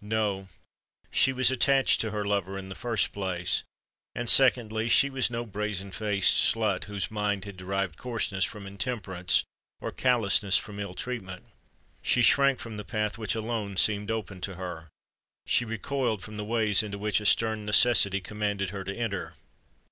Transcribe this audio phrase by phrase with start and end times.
[0.00, 0.48] No:
[1.12, 5.92] she was attached to her lover, in the first place;—and secondly, she was no brazen
[5.92, 9.44] faced slut, whose mind had derived coarseness from intemperance,
[9.80, 11.46] or callousness from ill treatment.
[12.02, 14.88] She shrank from the path which alone seemed open to her:
[15.46, 19.34] she recoiled from the ways into which a stern necessity commanded her to enter.